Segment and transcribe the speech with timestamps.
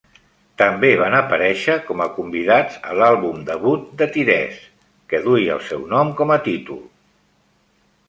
[0.61, 4.61] També van aparèixer com a convidats a l'àlbum debut de Tyrese,
[5.13, 6.87] que duia el seu nom com a títol.